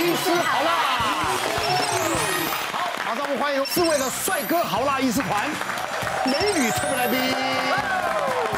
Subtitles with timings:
[0.00, 0.70] 医师好啦。
[2.72, 5.46] 好，马上我们欢迎四位的帅哥好辣医师团，
[6.24, 7.18] 美女特别来宾。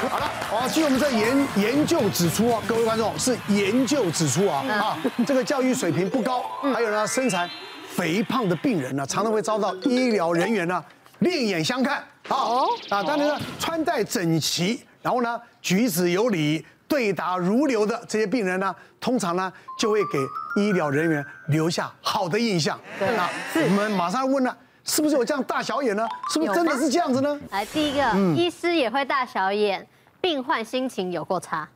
[0.09, 7.51] 好了，哦，据我们这研研究指出啊，各位观众是研究指出啊啊，这个教育水平不高，还有呢身材
[7.91, 10.83] 肥胖的病人呢，常常会遭到医疗人员呢
[11.19, 12.05] 另眼相看。
[12.29, 16.65] 好啊，当然呢穿戴整齐，然后呢举止有礼。
[16.93, 20.19] 对答如流的这些病人呢，通常呢就会给
[20.61, 22.79] 医疗人员留下好的印象。
[22.99, 23.27] 对，那
[23.65, 24.55] 我们马上问了，
[24.85, 26.07] 是不是有这样大小眼呢？
[26.31, 27.41] 是不是真的是这样子呢？
[27.49, 29.87] 来，第一个，医师也会大小眼，
[30.21, 31.67] 病患心情有够差。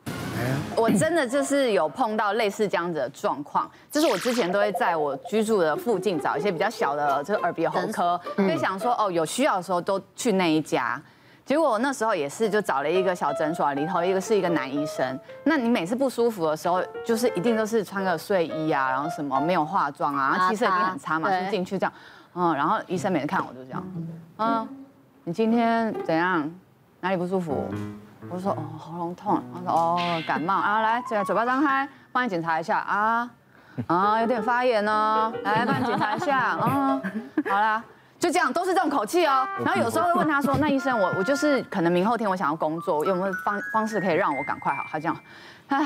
[0.77, 11.01] 我真的就是有碰到类似这样子的状况，就是我之前都会在我居住的附近找一些比较小的，这个耳鼻喉科，就想说哦，有需要的时候都去那一家。
[11.47, 15.19] 结果我那时候也是，就找了一个小诊所里头，一个是一个男医生。
[15.45, 21.93] 那你每次不舒服的时候，就是一定都是穿个睡衣啊，然后什么没有化妆啊，然后气色一定很差嘛，就进去这样，
[22.35, 23.87] 嗯，然后医生每次看我就这样，
[24.39, 24.69] 嗯，
[25.23, 26.53] 你今天怎样？
[27.01, 27.65] 哪里不舒服？
[28.29, 29.41] 我说哦，喉咙痛。
[29.55, 33.31] 他说哦，感冒啊，来，嘴嘴巴张开，帮你检查一下啊，
[33.87, 37.01] 啊，有点发炎哦，来帮你检查一下嗯，
[37.49, 37.85] 好啦。
[38.19, 39.47] 就这样，都是这种口气哦。
[39.65, 45.17] 然后有时候会问他说：“那医生，我我就是可能明后天我想要工作，有没有方方式可以让我赶快好？”他这样，
[45.69, 45.79] 哎，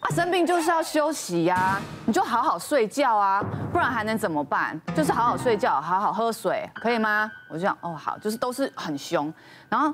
[0.00, 4.80] 啊生病就是要休息呀，你就好好睡觉啊，不然还能怎么办？
[4.94, 7.30] 就是好好睡觉，好好喝水，可以吗？
[7.48, 9.32] 我就讲哦好，就是都是很凶。
[9.68, 9.92] 然后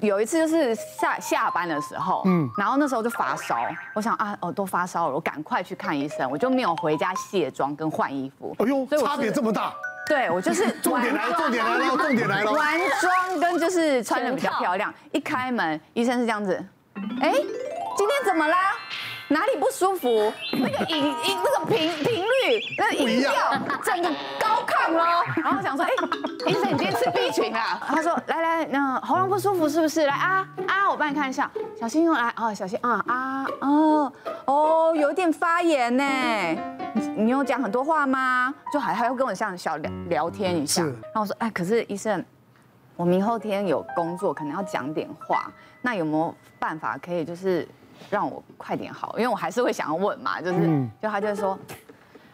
[0.00, 3.56] 有一次就是下下班的时候，嗯，然后那时候就发烧，
[3.94, 8.56] 我想啊哦都发烧了，我赶快去看医生，我就没有回家卸妆跟换衣服。
[8.58, 9.72] 哎呦，差别这么大。
[10.06, 12.52] 对，我就是 重点来了，重点来了，重点来了。
[12.52, 16.62] 完妆跟就是穿的比较漂亮，一开门，医生是这样子，
[17.20, 17.32] 哎，
[17.96, 18.56] 今天怎么啦？
[19.28, 20.30] 哪里不舒服？
[20.52, 23.32] 那个音音那个频频率，那个音调
[23.82, 25.24] 整个高亢咯。
[25.36, 25.90] 然后我想说，哎，
[26.46, 27.80] 医生你今天吃 B 群啊？
[27.88, 30.04] 他说，来来，那喉咙不舒服是不是？
[30.04, 31.50] 来啊啊，我帮你看一下，
[31.80, 34.12] 小心用，来哦，小心啊啊哦
[34.44, 36.04] 哦，有点发炎呢。
[37.16, 38.54] 你有讲很多话吗？
[38.72, 40.82] 就还还要跟我像小聊聊天一下。
[40.84, 42.24] 然后我说，哎，可是医生，
[42.96, 45.50] 我明后天有工作，可能要讲点话，
[45.82, 47.66] 那有没有办法可以就是？
[48.10, 51.56] 让我快点好，因为我还是会想要问嘛，就是，就他就会说，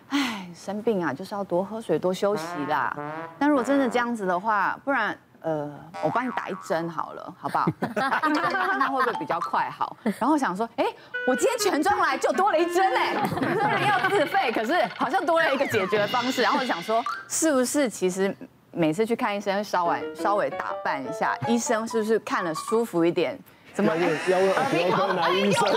[0.08, 2.96] 哎，生病啊，就是要多喝水，多休息啦。
[3.38, 5.70] 但如果真的这样子的话，不然，呃，
[6.02, 7.66] 我帮你打一针好了，好不好？
[7.94, 9.96] 打一针看看会不会比较快好。
[10.18, 10.84] 然后我想说，哎，
[11.26, 16.42] 我今天全妆来就多了一针哎，虽然要自费，可是好像多了一个解决方式。
[16.42, 18.36] 然后我想说，是不是其实
[18.70, 23.38] 每次去看医生，稍微稍微打扮一下，医生是不是看了舒服一点？
[23.72, 23.96] 怎么？
[23.96, 25.66] 要问耳鼻喉男医生？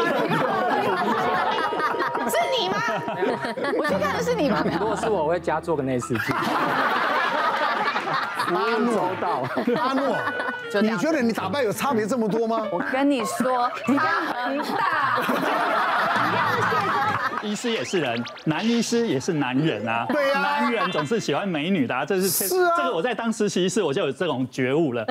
[2.29, 2.75] 是你吗？
[3.77, 4.63] 我去看的是你吗？
[4.79, 6.35] 如果是我，我会加做个内视镜。
[8.51, 9.09] 阿诺，
[9.77, 10.17] 阿诺，
[10.81, 12.67] 你觉得你打败有差别这么多吗？
[12.71, 16.12] 我跟你说，差很大。
[17.43, 20.05] 医师也是人，男医师也是男人啊。
[20.09, 22.71] 对啊，男人总是喜欢美女的，这是是啊。
[22.77, 25.05] 这个我在当实习医师我就有这种觉悟了。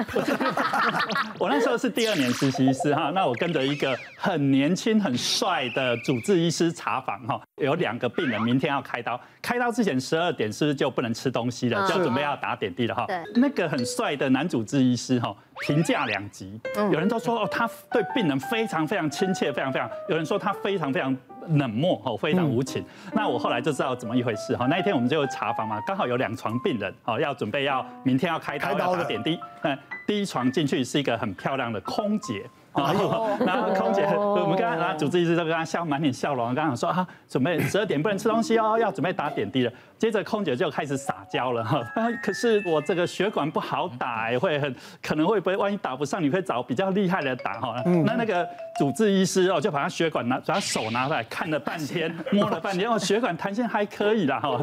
[1.39, 13.05] 我那时候是第二年实习医师哈，那我跟着一个很年轻很帅的主治医师查房哈，有两个病人明天要开刀，开刀之前十二点是不是就不能吃东西了，就准备要打点滴了哈。
[13.07, 13.23] 对。
[13.35, 21.15] 那个很帅的男主治医师哈，评价两极，有人都说哦，他对病人非常非常亲切，非常非常，有人说他非常非常。
[21.51, 22.85] 冷漠哦，非常无情。
[23.13, 24.67] 那我后来就知道怎么一回事哈。
[24.67, 29.39] 那一天我们就查房嘛，刚好有两床病人哦，要准备要明天要开刀要打点滴。
[29.63, 29.77] 那
[30.07, 32.49] 第一床进去是一个很漂亮的空姐。
[32.75, 36.55] 然后，然后空姐，我们刚刚，然后主治医师都跟他笑，满脸笑容。
[36.55, 39.73] 刚刚说啊，准备十二点不能吃东西哦，要准备打点滴了。
[39.99, 41.79] 接着空姐就开始撒娇了哈。
[41.95, 47.77] 啊，可是我这个血管不好打，会很可能会不会万一打不上，你会找比较厉害的打哈。
[47.85, 54.59] 那那个主治医师哦，就把他血管拿，把他手拿出来看了半天， 摸了半天，哦，血管弹性还可以啦哈。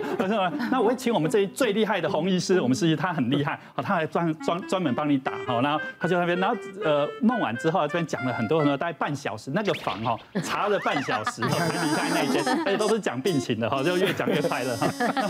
[0.71, 5.61] 那我会请我们这最厉害的洪医师，我们司机他很厉害，哦，他还专专专门帮你打哈。
[5.61, 7.87] 然后他就那边，然后呃弄完之后。
[8.05, 14.87] 讲了很多很多，大概半小时，那个房哈查了半小时 才离开那间，而且都是讲病情的哈，就越讲越快乐哈。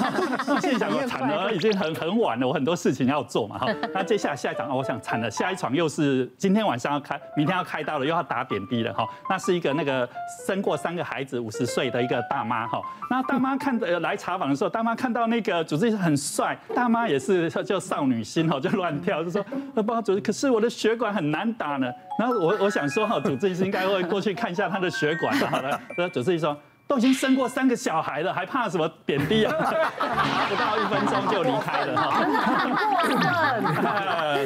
[0.61, 3.67] 现在讲惨了，已经很很晚了，我很多事情要做嘛哈。
[3.93, 9.05] 那接下来下一场，我想惨了，下一场又是今天晚上要开，明天要开刀了，又要打点滴了哈。
[9.29, 10.07] 那是一个那个
[10.45, 12.81] 生过三个孩子五十岁的一个大妈哈。
[13.09, 19.43] 那大妈看呃来查房的时候，大妈看到那个主治医生很帅，大妈也是就少女心哈，就乱跳，就说
[19.75, 21.91] 呃不好主治，可是我的血管很难打呢。
[22.17, 25.37] 然后我我想说哈，主治医师应该会过去看一下他的血管。
[25.39, 29.53] 好了，那主治医生说都已经生过三个小孩了，还怕什么点滴啊？
[29.53, 32.25] 不到一分钟就离开了哈。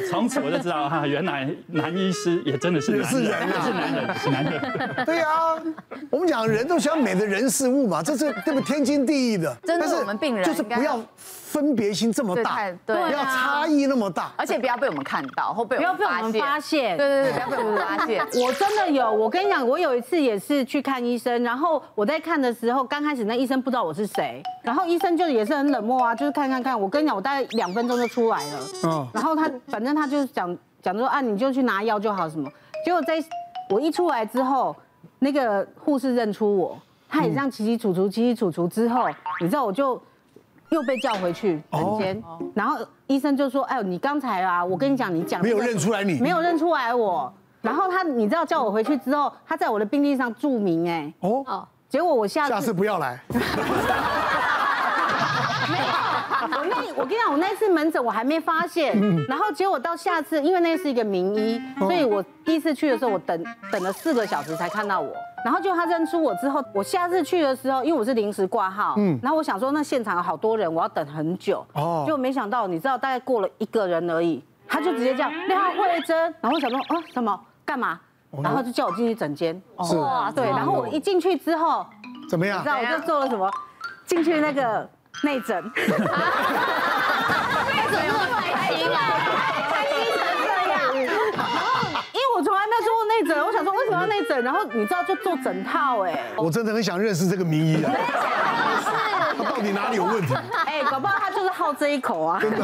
[0.10, 3.32] 从此我就知道哈，原来男医师也真的是男人，是人，
[3.64, 5.06] 是男人，是男人。
[5.06, 5.56] 对啊，
[6.10, 9.56] 我们讲人都喜欢美的人事物嘛，这是这不天经地义的。
[9.64, 11.00] 真的，我们病人就是不要。
[11.54, 18.26] 分别心这么大，对，不要差异那么大，而且不要被我们看到，或被不要被我们发现，对对对，不要被我们发现。
[18.44, 26.80] 我真的有，我跟你讲，我有一次也是去看医生，然后我在看的时候，刚开始那医生不知道我是谁，然后医生就也是很冷漠啊，就是看看看。
[26.80, 32.50] 我跟你讲，我大概两分钟就出来了，嗯，然后他反正他就是讲讲说啊，你就去拿药就好什么。
[32.84, 33.24] 结果在
[33.70, 34.76] 我一出来之后，
[35.20, 36.76] 那个护士认出我，
[37.08, 39.08] 他也这样起起楚楚起起楚楚之后，
[39.40, 40.02] 你知道我就。
[40.74, 42.24] 又被叫回去诊间，
[42.56, 47.32] 然后医生就说：“哎呦，你刚才啊，我跟你讲，你讲没有认出来你，没有认出来我。
[47.62, 53.22] 然后他，你知道叫我回去之后，他在我的病历上注明，哎，哦，结果我下次下次不要来。
[55.70, 55.86] 没有，
[56.58, 77.40] 我那我跟你讲，我那次门诊我还没发现，然后结果到下次，因为那是一个名医，所以我第一次去的时候，我等等了四个小时才看到我。”然后就他认出我之后，我下次去的时候，因为我是临时挂号，嗯，然后我想说那现场有好多人，我要等很久，哦，就没想到，你知道大概过了一个人而已，他就直接这样，廖慧珍，然后我想说，啊，什么？
[77.66, 78.00] 干嘛？
[78.42, 79.54] 然后就叫我进去诊间，
[79.84, 79.94] 是，
[80.36, 81.86] 对，然后我一进去之后，
[82.30, 82.60] 怎么样？
[82.60, 83.52] 你知道我就做了什么？
[84.06, 84.90] 进去那个
[85.24, 85.96] 内诊，内诊
[88.08, 88.98] 那么开心啊！
[92.14, 93.46] 因为我从来没有做过内诊。
[93.46, 94.44] 我想说，为什么要内诊？
[94.44, 96.20] 然后你知道就做整套哎。
[96.36, 97.92] 我真的很想认识这个名医啊。
[99.38, 100.34] 他到底哪里有问题？
[100.66, 102.40] 哎，搞不好他就是好这一口啊。
[102.42, 102.64] 真的。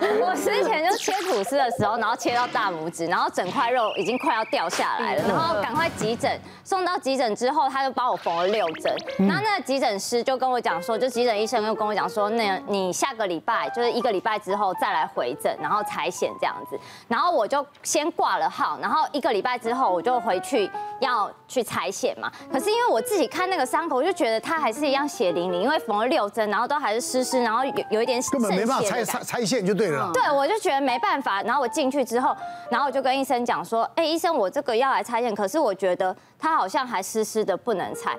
[0.00, 8.94] 我之前就切吐司的时候，然后切到大拇指，然后整块肉已经快要掉下来了，然后赶快急诊，送到急诊之后，他就帮我缝了六针。
[9.18, 16.78] 然后那个急诊师就跟我讲说，就急诊医生又跟我讲说，那你下个礼拜就是一个礼拜之后再来回诊，然后采血这样子。
[17.08, 20.70] 然后我就先挂了号，然后一个礼拜之后我就回去
[21.00, 22.30] 要去采血嘛。
[22.52, 30.10] 可是因为我自己看那个伤口，我就觉得他还是一样血淋淋，因为缝了六针，然后都还是湿湿，然后有有一点根本没办法拆拆拆线就对了。
[30.12, 32.36] 对，我就觉得没办法，然后我进去之后，
[32.70, 38.16] 然后我就跟医生讲说，哎，医生，我这个要来拆线，可是我觉得他好像还湿湿的，不能拆。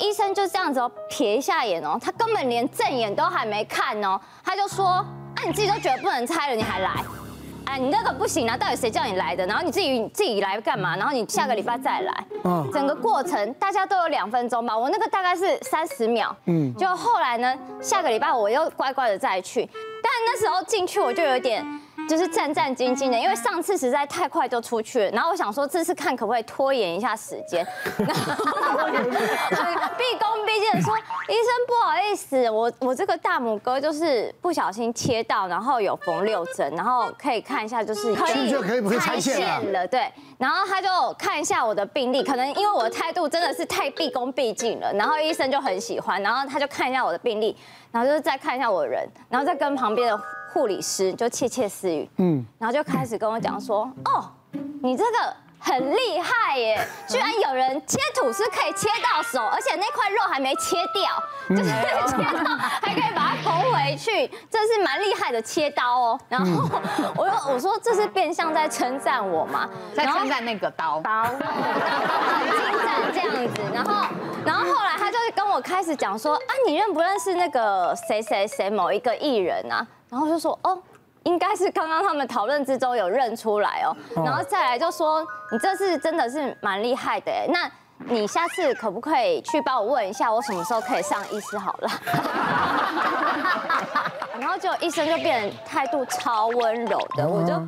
[0.00, 5.06] 医生就这样子哦，撇一下眼哦，他根本连正眼都还没看哦，他就说，啊，
[5.44, 6.90] 你自己都觉得不能拆了，你还来？
[7.68, 8.56] 哎，你那个不行啊！
[8.56, 9.46] 到底谁叫你来的？
[9.46, 10.96] 然后你自己你自己来干嘛？
[10.96, 12.24] 然后你下个礼拜再来。
[12.44, 12.66] 嗯。
[12.72, 16.34] 整个过程大家都有两分钟吧，我那个大概是三十秒。
[16.46, 16.74] 嗯。
[16.76, 19.68] 就后来呢，下个礼拜我又乖乖的再去，
[20.02, 21.62] 但那时候进去我就有点。
[22.08, 27.66] 就是战战兢兢的，因为上次实在太快就出去了，然后我想说这次看可不可以拖延一下时间，
[27.98, 28.86] 然后
[29.98, 40.88] 毕恭毕敬的说，医生不好意思，我我这个大拇哥就是不小心切到，然后有缝六针，然后可以看一下就是可以可以不可以拆线了，对，然后他就
[41.18, 47.54] 看一下我的病历，可能因为我的态度真的是太毕恭毕敬了，然后医生就很喜欢，然后他就看一下我的病历，
[47.92, 50.18] 然后就是再看一下我的人，然后再跟旁边的。
[50.52, 54.30] 护理师就窃窃私语，嗯，然后就开始跟我讲说，哦，
[54.82, 66.20] 你这个很厉害耶， 居然有人切吐司可以切到手，而且那块肉还没切掉，就是切到还可以把它缝回去，这是蛮厉害的切刀哦。
[66.28, 66.68] 然后
[67.16, 69.68] 我说我说这是变相在称赞我吗？
[69.94, 73.60] 在称赞那个刀刀， 很精湛这样子。
[73.74, 74.06] 然后
[74.44, 79.86] 然后后来他就跟我开始讲说，啊，你认不认识那个谁谁谁某一个艺人啊？
[80.10, 80.80] 然后就说哦，
[81.28, 83.94] 应该是刚刚他们讨论之中有认出来哦，
[84.24, 87.70] 然后再来就说你这次真的是蛮厉害的哎，那
[88.06, 91.90] 你下次可不可以去帮我问一下，我什么时候可以上医师好了？
[94.40, 97.62] 然后就医生就变得态度超温柔的，我就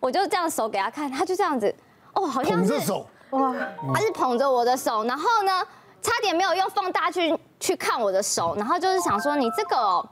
[0.00, 1.74] 我就这样手给他看，他就这样子
[2.12, 3.54] 哦，好像是手哇，
[3.94, 5.62] 他是捧着我的手，然后呢
[6.02, 10.06] 差点没有用放大去去看我的手，然后就是想说你这个。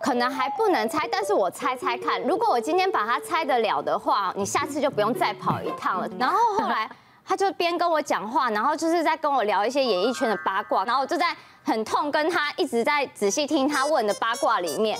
[0.00, 6.08] 可能还不能猜，但是我猜猜看，如果我今天把它猜得了的话，你下次就不用再跑一趟了。
[6.18, 6.90] 然后后来
[7.24, 11.36] 他就边跟我讲话，然后就是在跟我聊一些演艺圈的八卦，然后我就在。
[11.62, 14.98] 很痛，跟他一直在仔细听他问的八卦里面。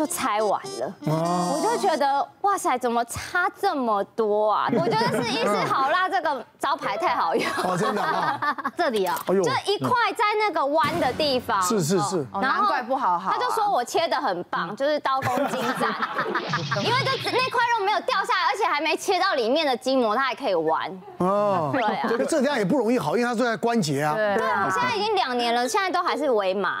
[0.00, 4.66] 就拆完了，我就觉得哇塞，怎么差这么多啊？
[4.72, 13.30] 我觉得是医师好辣这个招牌太好用，真的啊， 这里啊，就一块在那个弯的地方，是是是，难怪不好好。
[13.30, 15.94] 他就说我切的很棒，就是刀工精湛，
[16.82, 20.90] 因为这那块肉没有掉下来，而且还没切到里面的筋膜，它还可以弯。
[21.18, 24.14] 哦，对啊，这这样也不容易好，因为它是在关节啊。
[24.14, 26.80] 对啊，我现在已经两年了，现在都还是微麻。